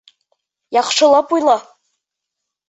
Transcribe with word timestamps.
Яҡшылап 0.77 1.35
уйла. 1.37 1.55